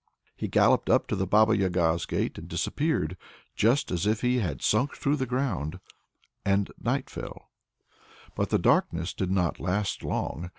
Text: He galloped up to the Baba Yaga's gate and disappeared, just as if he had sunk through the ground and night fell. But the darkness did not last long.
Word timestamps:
He 0.35 0.47
galloped 0.47 0.89
up 0.89 1.05
to 1.09 1.15
the 1.15 1.27
Baba 1.27 1.55
Yaga's 1.55 2.07
gate 2.07 2.39
and 2.39 2.47
disappeared, 2.47 3.15
just 3.55 3.91
as 3.91 4.07
if 4.07 4.21
he 4.21 4.39
had 4.39 4.63
sunk 4.63 4.95
through 4.97 5.17
the 5.17 5.27
ground 5.27 5.79
and 6.43 6.71
night 6.79 7.07
fell. 7.07 7.51
But 8.33 8.49
the 8.49 8.57
darkness 8.57 9.13
did 9.13 9.29
not 9.29 9.59
last 9.59 10.01
long. 10.01 10.49